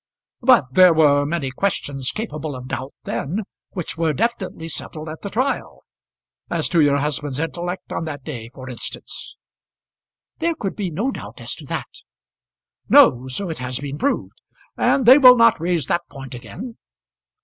"But 0.41 0.65
there 0.73 0.95
were 0.95 1.27
many 1.27 1.51
questions 1.51 2.09
capable 2.11 2.55
of 2.55 2.67
doubt 2.69 2.95
then, 3.03 3.43
which 3.73 3.99
were 3.99 4.13
definitely 4.13 4.67
settled 4.67 5.07
at 5.07 5.21
the 5.21 5.29
trial. 5.29 5.83
As 6.49 6.69
to 6.69 6.81
your 6.81 6.97
husband's 6.97 7.39
intellect 7.39 7.91
on 7.91 8.05
that 8.05 8.23
day, 8.23 8.49
for 8.51 8.67
instance." 8.67 9.37
"There 10.39 10.55
could 10.55 10.75
be 10.75 10.89
no 10.89 11.11
doubt 11.11 11.39
as 11.39 11.53
to 11.57 11.67
that." 11.67 11.99
"No; 12.89 13.27
so 13.27 13.47
it 13.51 13.59
has 13.59 13.77
been 13.77 13.99
proved; 13.99 14.41
and 14.75 15.05
they 15.05 15.19
will 15.19 15.37
not 15.37 15.61
raise 15.61 15.85
that 15.85 16.09
point 16.09 16.33
again. 16.33 16.77